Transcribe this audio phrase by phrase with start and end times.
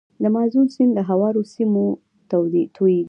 [0.21, 1.85] د مازون سیند له هوارو سیمو
[2.73, 2.97] تویږي.